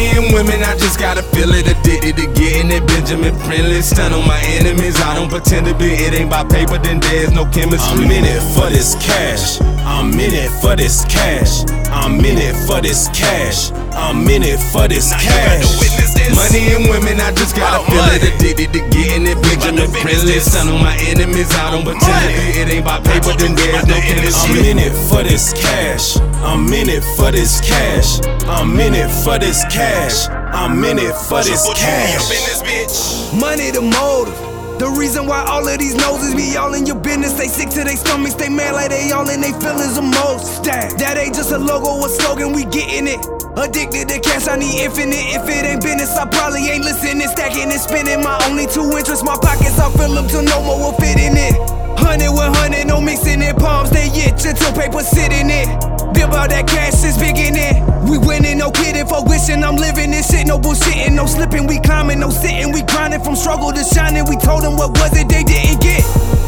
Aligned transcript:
Money 0.00 0.16
and 0.16 0.32
women, 0.32 0.64
I 0.64 0.78
just 0.78 0.98
gotta 0.98 1.20
feel 1.20 1.52
it. 1.52 1.68
Addicted 1.68 2.16
to 2.16 2.26
getting 2.32 2.72
it. 2.72 2.86
Benjamin 2.88 3.36
friendly, 3.44 3.82
stun 3.82 4.14
on 4.14 4.26
my 4.26 4.40
enemies. 4.56 4.96
I 4.96 5.14
don't 5.14 5.28
pretend 5.28 5.66
to 5.66 5.74
be. 5.76 5.92
It 5.92 6.16
ain't 6.16 6.30
by 6.30 6.42
paper, 6.44 6.78
then 6.78 7.00
there's 7.00 7.32
no 7.32 7.44
chemistry. 7.44 8.00
I'm 8.00 8.10
in 8.10 8.24
it 8.24 8.40
for 8.56 8.72
this 8.72 8.96
cash. 8.96 9.60
I'm 9.84 10.16
in 10.16 10.32
it 10.32 10.48
for 10.64 10.74
this 10.74 11.04
cash. 11.04 11.68
I'm 11.92 12.16
in 12.24 12.40
it 12.40 12.56
for 12.64 12.80
this 12.80 13.12
cash. 13.12 13.76
I'm 13.92 14.24
in 14.24 14.40
it 14.40 14.56
for 14.72 14.88
this 14.88 15.12
cash. 15.12 15.68
Money 16.32 16.72
and 16.72 16.88
women, 16.88 17.20
I 17.20 17.36
just 17.36 17.52
gotta 17.52 17.84
feel 17.84 18.00
it. 18.16 18.24
Addicted 18.24 18.72
to 18.72 18.80
getting 18.88 19.28
it. 19.28 19.36
Benjamin 19.44 19.92
friendly, 20.00 20.40
stun 20.40 20.72
on 20.72 20.80
my 20.80 20.96
enemies. 21.12 21.52
I 21.60 21.76
don't 21.76 21.84
pretend 21.84 22.08
to 22.08 22.30
be. 22.40 22.56
It 22.56 22.72
ain't 22.72 22.86
by 22.88 22.89
then 23.40 23.56
there's 23.56 23.88
no 23.88 23.96
I'm 23.96 24.64
in 24.64 24.78
it 24.78 24.92
for 25.08 25.22
this 25.22 25.52
cash. 25.52 26.18
I'm 26.44 26.68
in 26.72 26.88
it 26.88 27.02
for 27.16 27.32
this 27.32 27.60
cash. 27.60 28.20
I'm 28.44 28.78
in 28.78 28.94
it 28.94 29.08
for 29.24 29.38
this 29.38 29.64
cash. 29.64 30.28
I'm 30.28 30.84
in 30.84 30.98
it 30.98 31.14
for 31.14 31.42
this 31.42 31.64
cash. 31.74 33.32
Money 33.32 33.70
the 33.70 33.80
motive. 33.80 34.36
The 34.80 34.88
reason 34.88 35.26
why 35.26 35.44
all 35.44 35.66
of 35.68 35.78
these 35.78 35.94
noses 35.94 36.34
be 36.34 36.56
all 36.56 36.72
in 36.72 36.86
your 36.86 36.96
business, 36.96 37.34
they 37.34 37.48
sick 37.48 37.68
to 37.76 37.84
their 37.84 37.96
stomachs, 37.96 38.32
they 38.34 38.48
mad 38.48 38.72
like 38.72 38.88
they 38.88 39.12
all 39.12 39.28
in 39.28 39.42
their 39.42 39.52
feelings 39.60 39.96
the 39.96 40.02
most. 40.02 40.64
That, 40.64 40.96
that 40.96 41.18
ain't 41.18 41.36
just 41.36 41.52
a 41.52 41.58
logo, 41.58 42.00
a 42.04 42.08
slogan, 42.08 42.52
we 42.52 42.64
getting 42.64 43.06
it. 43.06 43.20
Addicted 43.60 44.08
to 44.08 44.20
cash, 44.20 44.48
I 44.48 44.56
need 44.56 44.80
infinite. 44.80 45.36
If 45.36 45.44
it 45.52 45.68
ain't 45.68 45.82
business, 45.82 46.16
I 46.16 46.24
probably 46.24 46.64
ain't 46.68 46.84
listening. 46.84 47.28
Stacking 47.28 47.68
and 47.68 47.80
spending 47.80 48.24
my 48.24 48.40
only 48.48 48.66
two 48.66 48.88
interests. 48.96 49.22
My 49.22 49.36
pockets, 49.36 49.78
I 49.78 49.92
fill 49.92 50.14
them 50.16 50.28
till 50.28 50.42
no 50.44 50.64
more 50.64 50.78
will 50.80 50.96
fit 50.96 51.20
in 51.20 51.36
it. 51.36 51.69
Hundred 52.00 52.32
with 52.32 52.56
hundred, 52.56 52.86
no 52.86 53.00
mixing 53.00 53.42
it. 53.42 53.56
Palms, 53.56 53.90
they 53.90 54.08
itch 54.08 54.44
until 54.48 54.72
paper 54.72 55.04
sit 55.04 55.32
in 55.32 55.50
it. 55.52 55.68
Bill 56.14 56.28
about 56.28 56.50
that 56.50 56.66
cash 56.66 57.04
is 57.04 57.16
big 57.16 57.38
in 57.38 57.54
it. 57.54 57.76
We 58.08 58.18
winning, 58.18 58.58
no 58.58 58.70
kidding 58.70 59.06
for 59.06 59.22
wishing. 59.24 59.62
I'm 59.62 59.76
living 59.76 60.10
this 60.10 60.26
shit, 60.32 60.46
no 60.46 60.58
bullshitting, 60.58 61.14
no 61.14 61.26
slipping. 61.26 61.66
We 61.66 61.78
climbing, 61.78 62.18
no 62.18 62.30
sitting. 62.30 62.72
We 62.72 62.82
grinding 62.82 63.22
from 63.22 63.36
struggle 63.36 63.70
to 63.72 63.84
shining. 63.84 64.24
We 64.24 64.36
told 64.36 64.64
them 64.64 64.76
what 64.76 64.96
was 64.98 65.12
it 65.14 65.28
they 65.28 65.44
didn't 65.44 65.80
get. 65.80 66.02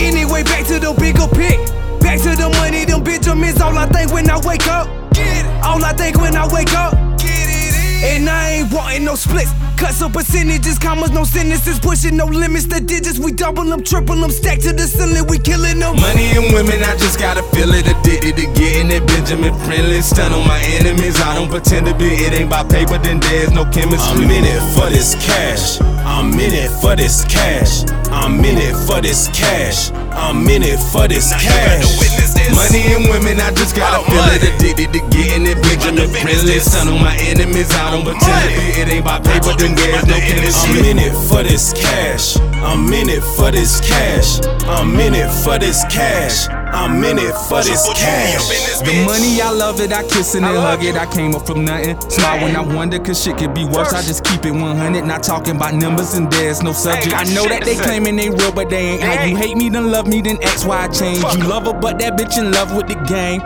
Anyway, 0.00 0.42
back 0.42 0.66
to 0.66 0.80
the 0.80 0.92
bigger 0.98 1.28
pick. 1.28 1.60
Back 2.00 2.18
to 2.24 2.34
the 2.34 2.48
money, 2.60 2.84
them 2.84 3.04
Benjamins. 3.04 3.60
All 3.60 3.76
I 3.76 3.86
think 3.86 4.12
when 4.12 4.28
I 4.28 4.40
wake 4.42 4.66
up. 4.66 4.88
All 5.62 5.84
I 5.84 5.92
think 5.92 6.18
when 6.18 6.34
I 6.34 6.48
wake 6.52 6.72
up. 6.74 6.94
And 8.04 8.28
I 8.28 8.60
ain't 8.60 8.72
wanting 8.72 9.04
no 9.04 9.14
splits. 9.14 9.52
Cuts 9.84 10.00
or 10.00 10.08
percentages, 10.08 10.78
commas, 10.78 11.10
no 11.10 11.24
sentences. 11.24 11.78
Pushing 11.78 12.16
no 12.16 12.24
limits, 12.24 12.64
the 12.64 12.80
digits. 12.80 13.18
We 13.18 13.32
double 13.32 13.64
them, 13.64 13.84
triple 13.84 14.16
them, 14.16 14.30
stack 14.30 14.60
to 14.60 14.72
the 14.72 14.88
ceiling. 14.88 15.28
We 15.28 15.36
killing 15.36 15.78
them. 15.78 16.00
Money 16.00 16.32
and 16.32 16.54
women, 16.56 16.80
I 16.80 16.96
just 16.96 17.20
gotta 17.20 17.42
feel 17.52 17.68
it. 17.68 17.84
Addicted 17.84 18.36
to 18.40 18.46
getting 18.56 18.90
it. 18.90 19.06
Benjamin 19.06 19.52
friendly, 19.68 20.00
stun 20.00 20.32
on 20.32 20.48
my 20.48 20.56
enemies. 20.80 21.20
I 21.20 21.34
don't 21.34 21.50
pretend 21.50 21.84
to 21.84 21.94
be. 22.00 22.08
It 22.24 22.32
ain't 22.32 22.48
by 22.48 22.64
paper, 22.64 22.96
then 22.96 23.20
there's 23.20 23.52
no 23.52 23.68
chemistry. 23.68 24.24
I'm 24.24 24.30
in 24.32 24.44
it 24.48 24.64
for 24.72 24.88
this 24.88 25.20
cash. 25.20 25.76
I'm 26.08 26.32
in 26.32 26.54
it 26.56 26.72
for 26.80 26.96
this 26.96 27.24
cash. 27.28 27.84
I'm 28.08 28.40
in 28.40 28.56
it 28.56 28.72
for 28.88 29.02
this 29.04 29.28
cash. 29.36 29.92
I'm 30.16 30.48
in 30.48 30.62
it 30.62 30.80
for 30.80 31.08
this 31.08 31.28
cash. 31.28 31.84
Money 32.56 32.88
and 32.88 33.04
women, 33.12 33.36
I 33.36 33.52
just 33.52 33.76
gotta 33.76 34.00
feel 34.08 34.32
it. 34.32 34.48
Addicted 34.48 34.96
to 34.96 35.00
getting 35.12 35.44
it. 35.44 35.60
Benjamin 35.84 36.08
friendly, 36.16 36.58
stun 36.60 36.88
on 36.88 37.00
my 37.00 37.14
enemies. 37.16 37.70
I 37.72 37.90
don't 37.90 38.04
pretend 38.04 38.24
to 38.24 38.56
be. 38.56 38.80
It 38.80 38.88
ain't 38.88 39.04
by 39.04 39.20
paper, 39.20 39.52
then 39.52 39.76
there's 39.76 40.06
no 40.08 40.16
I'm 40.16 40.84
in 40.84 40.98
it 40.98 41.12
for 41.28 41.42
this 41.42 41.74
cash. 41.74 42.38
I'm 42.64 42.90
in 42.92 43.10
it 43.10 43.22
for 43.36 43.50
this 43.50 43.80
cash. 43.80 44.40
I'm 44.64 44.98
in 44.98 45.14
it 45.14 45.28
for 45.44 45.58
this 45.58 45.84
cash. 45.90 46.48
I'm 46.48 47.04
in 47.04 47.18
it 47.18 47.34
for 47.48 47.62
this 47.62 47.86
cash. 47.92 48.80
The 48.80 49.04
money, 49.04 49.42
I 49.42 49.50
love 49.50 49.80
it, 49.80 49.92
I 49.92 50.02
kiss 50.04 50.34
it 50.34 50.42
and 50.42 50.56
hug 50.56 50.82
it. 50.82 50.96
I 50.96 51.04
came 51.12 51.34
up 51.34 51.46
from 51.46 51.66
nothing. 51.66 52.00
Smile 52.08 52.40
when 52.40 52.56
I 52.56 52.62
wonder, 52.62 52.98
cause 52.98 53.22
shit 53.22 53.36
could 53.36 53.52
be 53.52 53.64
worse. 53.64 53.92
I 53.92 54.00
just 54.00 54.24
keep 54.24 54.46
it 54.46 54.52
100, 54.52 55.04
not 55.04 55.22
talking 55.22 55.56
about 55.56 55.74
numbers 55.74 56.14
and 56.14 56.32
there's 56.32 56.62
no 56.62 56.72
subject. 56.72 57.14
I 57.14 57.24
know 57.34 57.46
that 57.46 57.64
they 57.64 57.76
claiming 57.76 58.16
they 58.16 58.30
real, 58.30 58.52
but 58.52 58.70
they 58.70 58.96
ain't. 58.96 59.02
How 59.02 59.24
you 59.24 59.36
hate 59.36 59.58
me, 59.58 59.68
then 59.68 59.90
love 59.90 60.06
me, 60.06 60.22
then 60.22 60.42
X, 60.42 60.64
Y 60.64 60.88
change. 60.88 61.22
You 61.34 61.44
love 61.46 61.66
her, 61.66 61.74
but 61.74 61.98
that 61.98 62.18
bitch 62.18 62.38
in 62.38 62.52
love 62.52 62.74
with 62.74 62.88
the 62.88 62.96
game. 63.04 63.42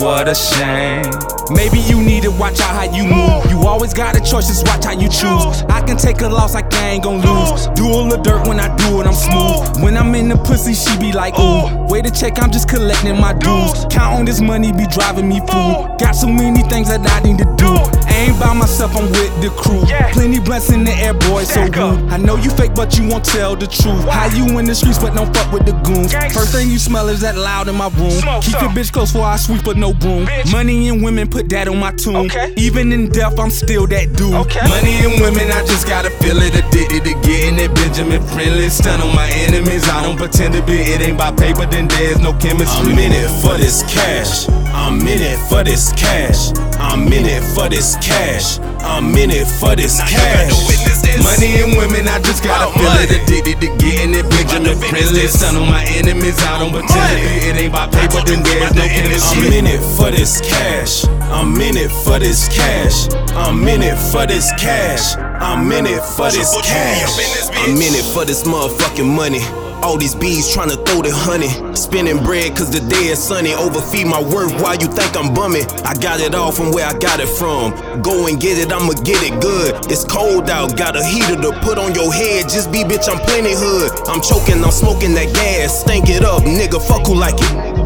What 0.00 0.28
a 0.28 0.34
shame. 0.34 1.35
Maybe 1.50 1.78
you 1.78 2.02
need 2.02 2.24
to 2.24 2.30
watch 2.30 2.60
out 2.60 2.74
how 2.74 2.96
you 2.96 3.04
move. 3.04 3.50
You 3.50 3.66
always 3.66 3.94
got 3.94 4.16
a 4.16 4.20
choice, 4.20 4.48
just 4.48 4.66
watch 4.66 4.84
how 4.84 4.92
you 4.92 5.08
choose. 5.08 5.62
I 5.68 5.80
can 5.86 5.96
take 5.96 6.20
a 6.20 6.28
loss, 6.28 6.54
like 6.54 6.72
I 6.74 6.90
ain't 6.90 7.04
gon' 7.04 7.20
lose. 7.20 7.66
Do 7.74 7.86
all 7.88 8.08
the 8.08 8.16
dirt 8.16 8.46
when 8.48 8.58
I 8.58 8.74
do 8.76 9.00
it, 9.00 9.06
I'm 9.06 9.14
smooth. 9.14 9.82
When 9.82 9.96
I'm 9.96 10.14
in 10.14 10.28
the 10.28 10.36
pussy, 10.36 10.74
she 10.74 10.98
be 10.98 11.12
like, 11.12 11.38
ooh. 11.38 11.86
Wait 11.88 12.04
to 12.04 12.10
check, 12.10 12.42
I'm 12.42 12.50
just 12.50 12.68
collecting 12.68 13.20
my 13.20 13.32
dues. 13.32 13.86
Count 13.90 14.18
on 14.18 14.24
this 14.24 14.40
money, 14.40 14.72
be 14.72 14.86
driving 14.86 15.28
me 15.28 15.40
fool. 15.40 15.94
Got 15.98 16.12
so 16.12 16.26
many 16.26 16.62
things 16.68 16.88
that 16.88 17.00
I 17.06 17.20
need 17.20 17.38
to 17.38 17.44
do. 17.56 17.70
I 18.08 18.28
ain't 18.28 18.40
by 18.40 18.52
myself, 18.52 18.96
I'm 18.96 19.08
with 19.10 19.40
the 19.40 19.50
crew. 19.50 19.84
Plenty 20.12 20.40
blunts 20.40 20.70
in 20.70 20.84
the 20.84 20.92
air, 20.92 21.14
boy, 21.14 21.44
so 21.44 21.62
rude. 21.62 22.10
I 22.10 22.16
know 22.16 22.36
you 22.36 22.50
fake, 22.50 22.74
but 22.74 22.98
you 22.98 23.08
won't 23.08 23.24
tell 23.24 23.54
the 23.54 23.66
truth. 23.66 24.04
How 24.08 24.26
you 24.34 24.58
in 24.58 24.64
the 24.64 24.74
streets, 24.74 24.98
but 24.98 25.14
don't 25.14 25.32
fuck 25.34 25.52
with 25.52 25.66
the 25.66 25.72
goons. 25.86 26.12
First 26.34 26.52
thing 26.52 26.70
you 26.70 26.78
smell 26.78 27.08
is 27.08 27.20
that 27.20 27.36
loud 27.36 27.68
in 27.68 27.76
my 27.76 27.88
room. 27.88 28.18
Keep 28.42 28.60
your 28.60 28.70
bitch 28.70 28.92
close 28.92 29.12
before 29.12 29.26
I 29.26 29.36
sweep, 29.36 29.62
but 29.64 29.76
no 29.76 29.92
broom. 29.94 30.28
Money 30.50 30.88
and 30.88 31.02
women, 31.02 31.28
put 31.36 31.50
that 31.50 31.68
on 31.68 31.76
my 31.78 31.92
tomb. 31.92 32.30
Even 32.56 32.92
in 32.92 33.10
death, 33.10 33.38
I'm 33.38 33.50
still 33.50 33.86
that 33.88 34.08
dude. 34.16 34.32
Money 34.32 34.96
and 35.04 35.20
women, 35.20 35.52
I 35.52 35.60
just 35.68 35.86
gotta 35.86 36.08
feel 36.08 36.40
it. 36.40 36.56
Addicted 36.56 37.04
to 37.04 37.12
getting 37.20 37.60
it. 37.60 37.74
Benjamin 37.76 38.24
friendly, 38.32 38.70
stun 38.70 39.04
on 39.04 39.14
my 39.14 39.28
enemies. 39.44 39.84
I 39.84 40.00
don't 40.02 40.16
pretend 40.16 40.54
to 40.54 40.62
be. 40.64 40.80
It 40.80 41.04
ain't 41.04 41.18
by 41.18 41.32
paper, 41.36 41.66
then 41.66 41.88
there's 41.88 42.20
no 42.20 42.32
chemistry. 42.40 42.88
I'm 42.88 42.96
in 42.96 43.12
it 43.12 43.28
for 43.44 43.60
this 43.60 43.84
cash. 43.84 44.48
I'm 44.72 44.96
in 45.04 45.20
it 45.20 45.36
for 45.52 45.60
this 45.60 45.92
cash. 45.92 46.56
I'm 46.80 47.04
in 47.12 47.28
it 47.28 47.44
for 47.52 47.68
this 47.68 47.96
cash. 48.00 48.56
I'm 48.80 49.12
in 49.12 49.28
it 49.30 49.44
for 49.60 49.76
this 49.76 50.00
cash. 50.00 50.56
Money 51.20 51.60
and 51.60 51.76
women, 51.76 52.08
I 52.08 52.16
just 52.24 52.44
gotta 52.44 52.72
feel 52.72 52.96
it. 53.04 53.12
Addicted 53.12 53.60
to 53.60 53.68
getting 53.76 54.16
it. 54.16 54.24
Benjamin 54.32 54.76
friendly, 54.80 55.28
stun 55.28 55.56
on 55.56 55.68
my 55.68 55.84
enemies. 56.00 56.40
I 56.40 56.64
don't 56.64 56.72
pretend 56.72 57.12
to 57.12 57.16
be. 57.20 57.44
It 57.44 57.56
ain't 57.60 57.72
by 57.72 57.92
paper, 57.92 58.24
then 58.24 58.40
there's 58.40 58.72
no 58.72 58.82
I'm 58.82 58.88
chemistry. 58.88 59.58
in 59.58 59.66
it 59.66 59.84
for 60.00 60.08
this 60.10 60.40
cash. 60.40 61.04
I'm 61.28 61.60
in 61.60 61.76
it 61.76 61.90
for 61.90 62.18
this 62.18 62.48
cash. 62.48 63.12
I'm 63.30 63.66
in 63.66 63.82
it 63.82 63.96
for 64.12 64.26
this 64.26 64.50
cash. 64.52 65.16
I'm 65.16 65.70
in 65.72 65.86
it 65.86 66.02
for 66.02 66.30
this 66.30 66.54
cash. 66.62 67.50
I'm 67.52 67.76
in 67.76 67.94
it 67.94 68.14
for 68.14 68.24
this 68.24 68.44
motherfucking 68.44 69.06
money. 69.06 69.40
All 69.82 69.98
these 69.98 70.14
bees 70.14 70.54
tryna 70.54 70.78
throw 70.86 71.02
the 71.02 71.10
honey. 71.12 71.50
Spinning 71.74 72.22
bread 72.22 72.56
cause 72.56 72.70
the 72.70 72.80
day 72.88 73.10
is 73.10 73.22
sunny. 73.22 73.54
Overfeed 73.54 74.06
my 74.06 74.22
worth 74.22 74.54
while 74.62 74.76
you 74.76 74.86
think 74.86 75.16
I'm 75.16 75.34
bumming. 75.34 75.66
I 75.84 75.94
got 75.94 76.20
it 76.20 76.34
all 76.34 76.52
from 76.52 76.72
where 76.72 76.86
I 76.86 76.96
got 76.98 77.20
it 77.20 77.28
from. 77.28 77.74
Go 78.02 78.26
and 78.26 78.40
get 78.40 78.58
it, 78.58 78.72
I'ma 78.72 78.94
get 79.02 79.20
it 79.22 79.40
good. 79.42 79.74
It's 79.90 80.04
cold 80.04 80.48
out, 80.48 80.76
got 80.76 80.96
a 80.96 81.04
heater 81.04 81.36
to 81.36 81.52
put 81.60 81.76
on 81.76 81.94
your 81.94 82.12
head. 82.12 82.48
Just 82.48 82.72
be 82.72 82.84
bitch, 82.84 83.08
I'm 83.10 83.18
plenty 83.26 83.52
hood. 83.52 83.92
I'm 84.08 84.22
choking, 84.22 84.62
I'm 84.64 84.70
smoking 84.70 85.12
that 85.14 85.34
gas. 85.34 85.80
Stank 85.80 86.08
it 86.08 86.24
up, 86.24 86.42
nigga, 86.42 86.80
fuck 86.80 87.06
who 87.06 87.14
like 87.14 87.36
it. 87.36 87.85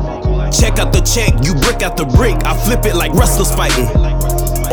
Check 0.50 0.78
out 0.78 0.92
the 0.92 1.00
check, 1.00 1.32
you 1.46 1.54
brick 1.54 1.82
out 1.82 1.96
the 1.96 2.04
brick. 2.04 2.34
I 2.44 2.58
flip 2.66 2.84
it 2.84 2.94
like 2.94 3.12
wrestlers 3.14 3.54
fighting. 3.54 3.86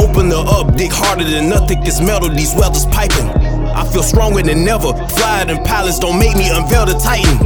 Open 0.01 0.29
her 0.33 0.43
up, 0.45 0.75
dig 0.75 0.91
harder 0.91 1.23
than 1.23 1.49
nothing. 1.49 1.85
It's 1.85 2.01
metal, 2.01 2.29
these 2.29 2.53
welders 2.53 2.85
piping. 2.87 3.29
I 3.77 3.85
feel 3.85 4.03
stronger 4.03 4.41
than 4.41 4.67
ever. 4.67 4.93
Flyer 5.15 5.45
than 5.45 5.63
pilots 5.63 5.99
don't 5.99 6.17
make 6.17 6.35
me 6.35 6.49
unveil 6.49 6.85
the 6.85 6.97
Titan. 6.97 7.37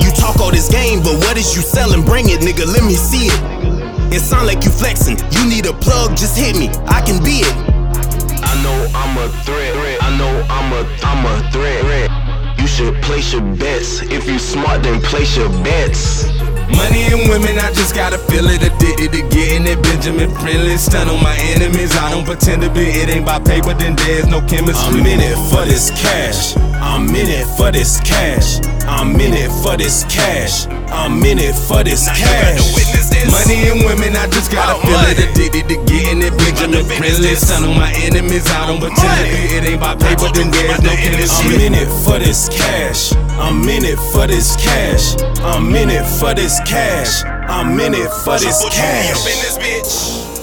You 0.00 0.10
talk 0.16 0.40
all 0.40 0.50
this 0.50 0.68
game, 0.68 1.02
but 1.04 1.20
what 1.20 1.36
is 1.36 1.54
you 1.54 1.62
selling? 1.62 2.04
Bring 2.04 2.30
it, 2.30 2.40
nigga, 2.40 2.64
let 2.64 2.84
me 2.84 2.94
see 2.94 3.28
it. 3.28 3.38
It 4.12 4.20
sound 4.20 4.46
like 4.46 4.64
you 4.64 4.70
flexing. 4.70 5.20
You 5.36 5.44
need 5.44 5.66
a 5.66 5.74
plug, 5.74 6.16
just 6.16 6.36
hit 6.36 6.56
me. 6.56 6.68
I 6.88 7.04
can 7.04 7.22
be 7.22 7.44
it. 7.44 7.54
I 8.48 8.56
know 8.64 8.78
I'm 8.96 9.18
a 9.20 9.28
threat. 9.44 9.76
I 10.00 10.16
know 10.16 10.32
I'm 10.48 10.72
a 10.72 10.82
I'm 11.04 11.22
a 11.28 11.50
threat. 11.52 12.08
You 12.58 12.66
should 12.66 12.96
place 13.02 13.32
your 13.32 13.42
bets. 13.56 14.00
If 14.02 14.26
you 14.26 14.38
smart, 14.38 14.82
then 14.82 15.00
place 15.02 15.36
your 15.36 15.50
bets. 15.62 16.24
Money 16.76 17.04
and 17.12 17.28
women, 17.28 17.58
I 17.58 17.72
just 17.72 17.94
gotta 17.94 18.18
feel 18.18 18.46
it. 18.46 18.62
Addicted 18.62 19.12
to 19.12 19.22
getting 19.28 19.66
it. 19.66 19.87
Benjamin 19.98 20.30
friendly, 20.30 20.76
stun 20.76 21.08
on 21.08 21.20
my 21.24 21.34
enemies. 21.58 21.90
I 21.96 22.12
don't 22.12 22.24
pretend 22.24 22.62
to 22.62 22.70
be. 22.70 22.86
It 22.86 23.10
ain't 23.10 23.26
by 23.26 23.40
paper, 23.40 23.74
then 23.74 23.96
there's 23.96 24.28
no 24.28 24.38
chemistry. 24.46 24.94
I'm 24.94 25.04
in 25.04 25.18
it 25.18 25.34
for 25.50 25.66
this 25.66 25.90
cash. 25.90 26.56
I'm 26.78 27.10
in 27.10 27.26
it 27.26 27.50
for 27.58 27.72
this 27.72 27.98
cash. 28.06 28.62
I'm 28.86 29.18
in 29.18 29.34
it 29.34 29.50
for 29.50 29.76
this 29.76 30.04
cash. 30.04 30.68
I'm 30.94 31.18
in 31.26 31.40
it 31.42 31.52
for 31.66 31.82
this 31.82 32.06
cash. 32.06 32.62
Money 33.26 33.74
and 33.74 33.82
women, 33.82 34.14
I 34.14 34.30
just 34.30 34.52
gotta 34.52 34.78
feel 34.86 35.02
it. 35.10 35.18
Addicted 35.18 35.66
to 35.66 35.76
getting 35.90 36.22
it. 36.22 36.30
Benjamin 36.38 36.86
friendly, 36.86 37.34
stun 37.34 37.64
on 37.64 37.74
my 37.74 37.90
enemies. 37.98 38.46
I 38.54 38.70
don't 38.70 38.78
pretend 38.78 39.02
to 39.02 39.26
be. 39.34 39.50
It 39.50 39.66
ain't 39.66 39.80
by 39.82 39.98
paper, 39.98 40.30
then 40.30 40.54
there's 40.54 40.78
no 40.78 40.94
chemistry. 40.94 41.58
I'm 41.58 41.74
in 41.74 41.74
it 41.74 41.90
for 42.06 42.22
this 42.22 42.48
cash. 42.48 43.18
I'm 43.34 43.66
in 43.66 43.82
it 43.82 43.98
for 44.14 44.28
this 44.28 44.54
cash. 44.62 45.18
I'm 45.42 45.74
in 45.74 45.90
it 45.90 46.06
for 46.06 46.34
this 46.38 46.60
cash. 46.62 47.26
I'm 47.50 47.80
in 47.80 47.94
it 47.94 48.10
for 48.10 48.38
this 48.38 48.62
cash. 48.70 50.37